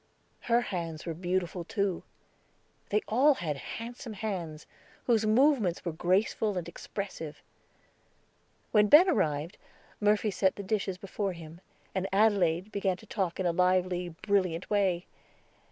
[0.39, 2.01] Her hands were beautiful, too;
[2.89, 4.65] they all had handsome hands,
[5.03, 7.43] whose movements were graceful and expressive.
[8.71, 9.59] When Ben arrived,
[9.99, 11.61] Murphy set the dishes before him,
[11.93, 15.05] and Adelaide began to talk in a lively, brilliant way.